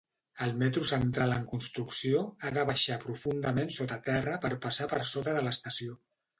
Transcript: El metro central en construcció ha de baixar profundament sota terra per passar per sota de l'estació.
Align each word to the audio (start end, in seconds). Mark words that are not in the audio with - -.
El 0.43 0.53
metro 0.61 0.85
central 0.91 1.33
en 1.35 1.45
construcció 1.51 2.23
ha 2.49 2.53
de 2.57 2.65
baixar 2.71 2.99
profundament 3.05 3.71
sota 3.79 4.01
terra 4.11 4.41
per 4.47 4.53
passar 4.67 4.93
per 4.97 5.07
sota 5.15 5.41
de 5.41 5.49
l'estació. 5.49 6.03